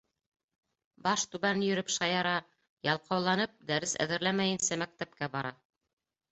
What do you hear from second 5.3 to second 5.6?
бара.